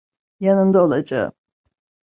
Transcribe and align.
Yanında 0.39 0.81
olacağım. 0.83 1.33